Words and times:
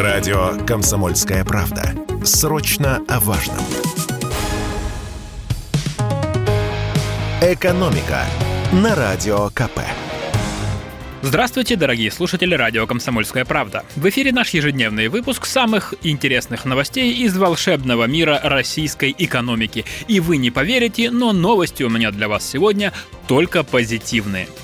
Радио 0.00 0.56
«Комсомольская 0.66 1.44
правда». 1.44 1.94
Срочно 2.24 3.02
о 3.06 3.20
важном. 3.20 3.58
«Экономика» 7.42 8.24
на 8.72 8.94
Радио 8.94 9.50
КП. 9.50 9.80
Здравствуйте, 11.20 11.76
дорогие 11.76 12.10
слушатели 12.10 12.54
радио 12.54 12.86
«Комсомольская 12.86 13.44
правда». 13.44 13.84
В 13.94 14.08
эфире 14.08 14.32
наш 14.32 14.54
ежедневный 14.54 15.08
выпуск 15.08 15.44
самых 15.44 15.92
интересных 16.02 16.64
новостей 16.64 17.12
из 17.22 17.36
волшебного 17.36 18.04
мира 18.04 18.40
российской 18.42 19.14
экономики. 19.18 19.84
И 20.08 20.18
вы 20.18 20.38
не 20.38 20.50
поверите, 20.50 21.10
но 21.10 21.34
новости 21.34 21.82
у 21.82 21.90
меня 21.90 22.10
для 22.10 22.26
вас 22.26 22.48
сегодня 22.48 22.94
только 23.26 23.64
позитивные– 23.64 24.48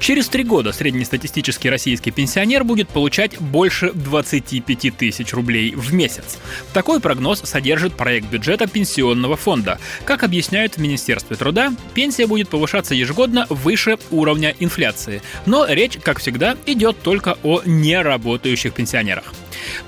Через 0.00 0.28
три 0.28 0.44
года 0.44 0.72
среднестатистический 0.72 1.70
российский 1.70 2.10
пенсионер 2.10 2.64
будет 2.64 2.88
получать 2.88 3.38
больше 3.40 3.92
25 3.92 4.96
тысяч 4.96 5.32
рублей 5.32 5.74
в 5.74 5.92
месяц. 5.92 6.38
Такой 6.72 7.00
прогноз 7.00 7.40
содержит 7.40 7.94
проект 7.94 8.28
бюджета 8.28 8.66
пенсионного 8.66 9.36
фонда. 9.36 9.78
Как 10.04 10.22
объясняют 10.22 10.74
в 10.74 10.78
Министерстве 10.78 11.36
труда, 11.36 11.72
пенсия 11.94 12.26
будет 12.26 12.48
повышаться 12.48 12.94
ежегодно 12.94 13.46
выше 13.50 13.98
уровня 14.10 14.54
инфляции. 14.58 15.22
Но 15.46 15.66
речь, 15.66 15.98
как 16.02 16.20
всегда, 16.20 16.56
идет 16.66 17.02
только 17.02 17.36
о 17.42 17.62
неработающих 17.64 18.72
пенсионерах. 18.72 19.34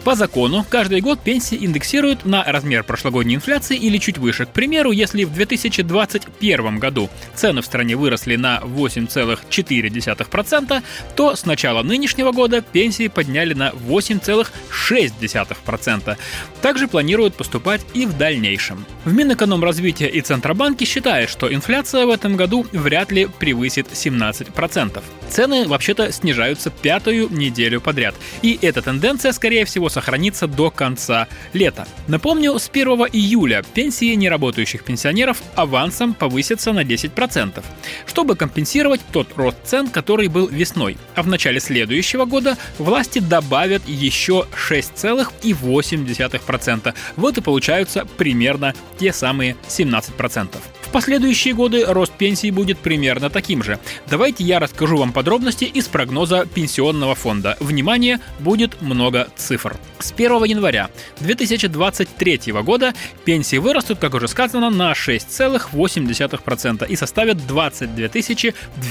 По 0.05 0.15
закону, 0.15 0.65
каждый 0.69 1.01
год 1.01 1.19
пенсии 1.21 1.59
индексируют 1.61 2.25
на 2.25 2.45
размер 2.45 2.85
прошлогодней 2.85 3.35
инфляции 3.37 3.77
или 3.77 3.99
чуть 3.99 4.19
выше. 4.19 4.47
К 4.47 4.51
примеру, 4.51 4.93
если 4.93 5.25
в 5.25 5.33
2021 5.33 6.79
году 6.79 7.11
цены 7.35 7.63
в 7.63 7.67
стране 7.67 7.97
выросли 7.97 8.37
на 8.37 8.59
8,4%, 8.59 10.83
то 11.17 11.35
с 11.37 11.47
начала 11.47 11.83
нынешнего 11.83 12.33
года 12.33 12.61
пенсии 12.63 13.09
подняли 13.09 13.55
на 13.55 13.71
8,6%. 13.71 16.17
Также 16.63 16.89
планируют 16.89 17.35
поступать 17.35 17.81
и 17.95 18.07
в 18.07 18.17
дальнейшем. 18.17 18.87
В 19.05 19.13
Минэкономразвития 19.13 20.09
и 20.09 20.21
Центробанке 20.21 20.85
считают, 20.85 21.31
что 21.31 21.53
инфляция 21.53 22.07
в 22.07 22.11
этом 22.11 22.37
году 22.37 22.67
вряд 22.73 23.11
ли 23.13 23.27
превысит 23.27 23.87
17%. 23.93 25.03
Цены 25.31 25.69
вообще-то 25.69 26.11
снижаются 26.13 26.71
пятую 26.71 27.29
неделю 27.31 27.81
подряд. 27.81 28.15
И 28.43 28.59
эта 28.61 28.83
тенденция, 28.83 29.33
скорее 29.33 29.65
всего, 29.65 29.70
сохранится 29.89 30.47
до 30.47 30.71
конца 30.71 31.27
лета. 31.53 31.87
Напомню, 32.09 32.59
с 32.59 32.69
1 32.69 32.89
июля 33.13 33.63
пенсии 33.75 34.15
неработающих 34.15 34.85
пенсионеров 34.85 35.43
авансом 35.55 36.15
повысятся 36.15 36.73
на 36.73 36.83
10%, 36.83 37.63
чтобы 38.07 38.37
компенсировать 38.37 39.01
тот 39.13 39.29
рост 39.37 39.59
цен, 39.65 39.89
который 39.89 40.29
был 40.29 40.49
весной. 40.49 40.97
А 41.15 41.23
в 41.23 41.29
начале 41.29 41.61
следующего 41.61 42.25
года 42.25 42.57
власти 42.79 43.21
добавят 43.21 43.83
еще 43.87 44.47
6,8%. 44.71 46.95
Вот 47.17 47.39
и 47.39 47.41
получаются 47.41 48.05
примерно 48.17 48.75
те 48.99 49.13
самые 49.13 49.57
17%. 49.69 50.49
В 50.91 50.93
последующие 50.93 51.55
годы 51.55 51.85
рост 51.87 52.13
пенсии 52.15 52.51
будет 52.51 52.81
примерно 52.81 53.31
таким 53.31 53.63
же. 53.63 53.79
Давайте 54.09 54.43
я 54.43 54.59
расскажу 54.59 54.97
вам 54.97 55.13
подробности 55.13 55.63
из 55.63 55.87
прогноза 55.87 56.47
пенсионного 56.53 57.15
фонда. 57.15 57.57
Внимание, 57.61 58.19
будет 58.41 58.83
много 58.83 59.29
цифр. 59.37 59.77
С 60.01 60.11
1 60.11 60.43
января 60.45 60.91
2023 61.21 62.53
года 62.65 62.93
пенсии 63.25 63.59
вырастут, 63.59 64.01
как 64.01 64.15
уже 64.15 64.27
сказано, 64.27 64.69
на 64.69 64.91
6,8% 64.91 66.89
и 66.89 66.97
составят 66.97 67.47
22 67.47 68.09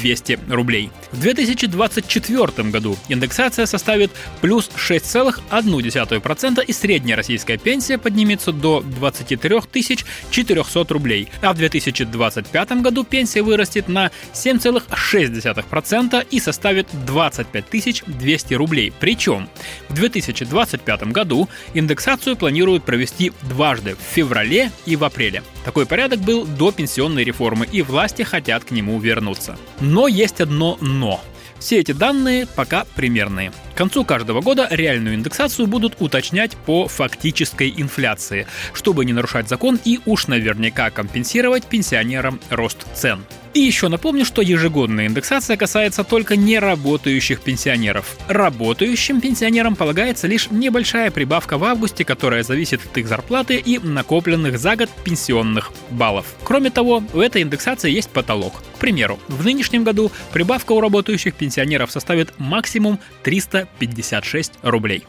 200 0.02 0.40
рублей. 0.50 0.92
В 1.12 1.20
2024 1.20 2.70
году 2.70 2.96
индексация 3.10 3.66
составит 3.66 4.12
плюс 4.40 4.70
6,1% 4.78 6.64
и 6.64 6.72
средняя 6.72 7.18
российская 7.18 7.58
пенсия 7.58 7.98
поднимется 7.98 8.54
до 8.54 8.80
23 8.80 9.60
400 10.32 10.94
рублей, 10.94 11.28
а 11.42 11.52
в 11.52 11.58
2025 11.58 11.89
2025 11.92 12.82
году 12.82 13.04
пенсия 13.04 13.42
вырастет 13.42 13.88
на 13.88 14.12
7,6% 14.34 16.28
и 16.30 16.40
составит 16.40 16.88
25 17.06 18.04
200 18.06 18.54
рублей. 18.54 18.94
Причем 19.00 19.50
в 19.90 19.94
2025 19.94 21.04
году 21.12 21.50
индексацию 21.74 22.36
планируют 22.36 22.84
провести 22.84 23.32
дважды 23.44 23.96
в 23.96 24.14
феврале 24.16 24.72
и 24.86 24.96
в 24.96 25.04
апреле. 25.04 25.44
Такой 25.66 25.86
порядок 25.86 26.20
был 26.20 26.46
до 26.46 26.72
пенсионной 26.72 27.24
реформы, 27.24 27.68
и 27.72 27.82
власти 27.82 28.24
хотят 28.24 28.64
к 28.64 28.72
нему 28.72 29.00
вернуться. 29.00 29.58
Но 29.80 30.08
есть 30.08 30.42
одно 30.42 30.78
«но». 30.82 31.22
Все 31.60 31.80
эти 31.80 31.92
данные 31.92 32.48
пока 32.48 32.86
примерные. 32.96 33.52
К 33.74 33.78
концу 33.78 34.06
каждого 34.06 34.42
года 34.42 34.68
реальную 34.70 35.16
индексацию 35.16 35.68
будут 35.68 35.96
уточнять 36.00 36.56
по 36.56 36.88
фактической 36.88 37.74
инфляции, 37.76 38.48
чтобы 38.74 39.06
не 39.06 39.14
нарушать 39.14 39.50
закон 39.50 39.80
и 39.84 40.00
уж 40.06 40.28
наверняка 40.28 40.90
компенсировать 40.90 41.66
пенсионерам 41.66 42.40
рост 42.50 42.86
цен. 42.94 43.26
И 43.54 43.62
еще 43.62 43.88
напомню, 43.88 44.26
что 44.26 44.42
ежегодная 44.42 45.08
индексация 45.08 45.58
касается 45.58 46.04
только 46.04 46.36
неработающих 46.36 47.42
пенсионеров. 47.42 48.16
Работающим 48.28 49.22
пенсионерам 49.22 49.76
полагается 49.76 50.28
лишь 50.28 50.52
небольшая 50.52 51.10
прибавка 51.10 51.58
в 51.58 51.64
августе, 51.64 52.06
которая 52.06 52.44
зависит 52.44 52.86
от 52.86 52.98
их 52.98 53.08
зарплаты 53.08 53.56
и 53.56 53.80
накопленных 53.80 54.60
за 54.60 54.76
год 54.76 54.90
пенсионных 55.04 55.72
баллов. 55.90 56.26
Кроме 56.44 56.70
того, 56.70 57.04
у 57.14 57.20
этой 57.20 57.42
индексации 57.42 57.92
есть 57.92 58.10
потолок. 58.10 58.62
К 58.76 58.80
примеру, 58.80 59.20
в 59.28 59.44
нынешнем 59.44 59.84
году 59.84 60.12
прибавка 60.32 60.74
у 60.74 60.82
работающих 60.82 61.34
пенсионеров 61.34 61.92
составит 61.92 62.34
максимум 62.38 63.00
356 63.24 64.54
рублей. 64.62 65.06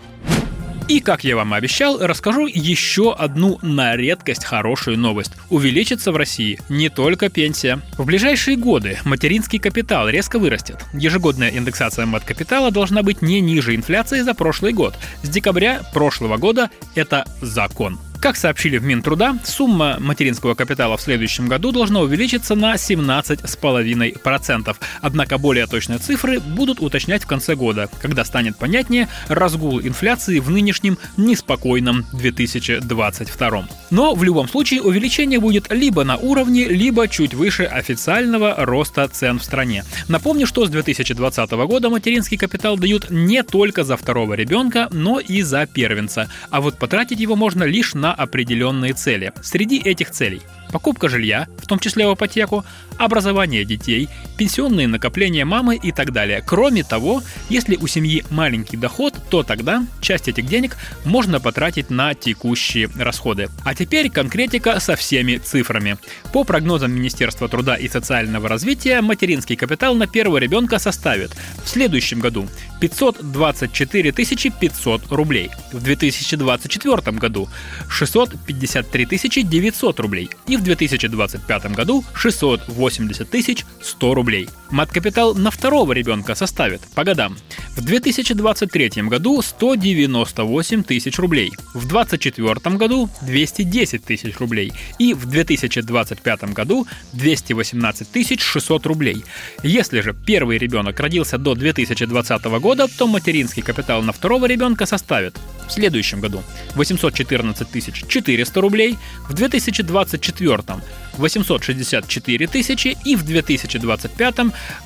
И, 0.90 0.98
как 0.98 1.22
я 1.22 1.36
вам 1.36 1.54
обещал, 1.54 2.04
расскажу 2.04 2.48
еще 2.48 3.14
одну 3.14 3.60
на 3.62 3.94
редкость 3.94 4.44
хорошую 4.44 4.98
новость. 4.98 5.30
Увеличится 5.48 6.10
в 6.10 6.16
России 6.16 6.58
не 6.68 6.88
только 6.88 7.28
пенсия. 7.28 7.80
В 7.96 8.04
ближайшие 8.04 8.56
годы 8.56 8.98
материнский 9.04 9.60
капитал 9.60 10.08
резко 10.08 10.40
вырастет. 10.40 10.84
Ежегодная 10.92 11.50
индексация 11.50 12.06
мат-капитала 12.06 12.72
должна 12.72 13.04
быть 13.04 13.22
не 13.22 13.40
ниже 13.40 13.76
инфляции 13.76 14.22
за 14.22 14.34
прошлый 14.34 14.72
год. 14.72 14.96
С 15.22 15.28
декабря 15.28 15.80
прошлого 15.94 16.38
года 16.38 16.70
это 16.96 17.24
закон. 17.40 18.00
Как 18.20 18.36
сообщили 18.36 18.76
в 18.76 18.84
Минтруда, 18.84 19.38
сумма 19.44 19.96
материнского 19.98 20.54
капитала 20.54 20.98
в 20.98 21.00
следующем 21.00 21.48
году 21.48 21.72
должна 21.72 22.00
увеличиться 22.00 22.54
на 22.54 22.74
17,5%. 22.74 24.76
Однако 25.00 25.38
более 25.38 25.66
точные 25.66 25.98
цифры 25.98 26.38
будут 26.38 26.80
уточнять 26.80 27.24
в 27.24 27.26
конце 27.26 27.54
года, 27.54 27.88
когда 28.02 28.26
станет 28.26 28.58
понятнее 28.58 29.08
разгул 29.28 29.80
инфляции 29.80 30.38
в 30.38 30.50
нынешнем 30.50 30.98
неспокойном 31.16 32.04
2022. 32.12 33.66
Но 33.90 34.14
в 34.14 34.22
любом 34.22 34.50
случае 34.50 34.82
увеличение 34.82 35.40
будет 35.40 35.72
либо 35.72 36.04
на 36.04 36.18
уровне, 36.18 36.68
либо 36.68 37.08
чуть 37.08 37.32
выше 37.32 37.64
официального 37.64 38.54
роста 38.58 39.08
цен 39.08 39.38
в 39.38 39.44
стране. 39.44 39.82
Напомню, 40.08 40.46
что 40.46 40.66
с 40.66 40.70
2020 40.70 41.50
года 41.52 41.88
материнский 41.88 42.36
капитал 42.36 42.76
дают 42.76 43.08
не 43.08 43.42
только 43.42 43.82
за 43.82 43.96
второго 43.96 44.34
ребенка, 44.34 44.88
но 44.92 45.20
и 45.20 45.40
за 45.40 45.64
первенца. 45.64 46.28
А 46.50 46.60
вот 46.60 46.76
потратить 46.76 47.18
его 47.18 47.34
можно 47.34 47.64
лишь 47.64 47.94
на 47.94 48.09
определенные 48.12 48.92
цели. 48.92 49.32
Среди 49.42 49.78
этих 49.78 50.10
целей 50.10 50.42
покупка 50.70 51.08
жилья, 51.08 51.46
в 51.58 51.66
том 51.66 51.78
числе 51.78 52.06
в 52.06 52.14
ипотеку, 52.14 52.64
образование 52.96 53.64
детей, 53.64 54.08
пенсионные 54.36 54.88
накопления 54.88 55.44
мамы 55.44 55.76
и 55.76 55.92
так 55.92 56.12
далее. 56.12 56.42
Кроме 56.46 56.84
того, 56.84 57.22
если 57.48 57.76
у 57.76 57.86
семьи 57.86 58.24
маленький 58.30 58.76
доход, 58.76 59.14
то 59.30 59.42
тогда 59.42 59.84
часть 60.00 60.28
этих 60.28 60.46
денег 60.46 60.76
можно 61.04 61.40
потратить 61.40 61.90
на 61.90 62.14
текущие 62.14 62.88
расходы. 62.96 63.48
А 63.64 63.74
теперь 63.74 64.10
конкретика 64.10 64.80
со 64.80 64.96
всеми 64.96 65.38
цифрами. 65.38 65.96
По 66.32 66.44
прогнозам 66.44 66.92
Министерства 66.92 67.48
труда 67.48 67.76
и 67.76 67.88
социального 67.88 68.48
развития, 68.48 69.00
материнский 69.00 69.56
капитал 69.56 69.94
на 69.94 70.06
первого 70.06 70.38
ребенка 70.38 70.78
составит 70.78 71.32
в 71.64 71.68
следующем 71.68 72.20
году 72.20 72.48
524 72.80 74.12
500 74.12 75.12
рублей, 75.12 75.50
в 75.72 75.82
2024 75.82 77.16
году 77.18 77.48
653 77.88 79.42
900 79.42 80.00
рублей 80.00 80.30
и 80.46 80.56
в 80.60 80.62
2025 80.62 81.72
году 81.72 82.04
680 82.14 83.30
тысяч 83.30 83.64
100 83.82 84.14
рублей. 84.14 84.48
Мат-капитал 84.70 85.34
на 85.34 85.50
второго 85.50 85.92
ребенка 85.92 86.34
составит 86.34 86.82
по 86.94 87.02
годам 87.02 87.36
в 87.76 87.82
2023 87.82 89.02
году 89.04 89.40
198 89.40 90.82
тысяч 90.82 91.18
рублей, 91.18 91.52
в 91.74 91.88
2024 91.88 92.76
году 92.76 93.08
210 93.22 94.04
тысяч 94.04 94.36
рублей 94.38 94.72
и 94.98 95.14
в 95.14 95.26
2025 95.26 96.52
году 96.52 96.86
218 97.14 98.10
тысяч 98.10 98.42
600 98.42 98.86
рублей. 98.86 99.24
Если 99.62 100.00
же 100.00 100.14
первый 100.14 100.58
ребенок 100.58 101.00
родился 101.00 101.38
до 101.38 101.54
2020 101.54 102.44
года, 102.60 102.86
то 102.86 103.06
материнский 103.06 103.62
капитал 103.62 104.02
на 104.02 104.12
второго 104.12 104.46
ребенка 104.46 104.84
составит 104.84 105.38
в 105.70 105.72
следующем 105.72 106.20
году 106.20 106.42
814 106.74 107.70
тысяч 107.70 108.04
400 108.06 108.60
рублей, 108.60 108.98
в 109.28 109.34
2024 109.34 110.49
2024 110.56 111.00
864 111.18 112.46
тысячи 112.46 112.96
и 113.04 113.16
в 113.16 113.24
2025 113.24 114.34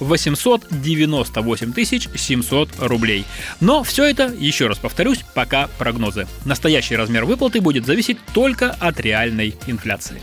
898 0.01 1.73
700 2.17 2.69
рублей. 2.79 3.25
Но 3.61 3.83
все 3.83 4.05
это, 4.05 4.33
еще 4.39 4.67
раз 4.67 4.79
повторюсь, 4.79 5.25
пока 5.35 5.69
прогнозы. 5.79 6.27
Настоящий 6.45 6.97
размер 6.97 7.25
выплаты 7.25 7.61
будет 7.61 7.87
зависеть 7.87 8.19
только 8.33 8.71
от 8.71 9.01
реальной 9.01 9.55
инфляции. 9.67 10.21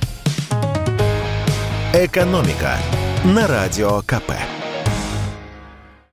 Экономика 1.94 2.78
на 3.24 3.48
радио 3.48 4.02
КП. 4.02 4.32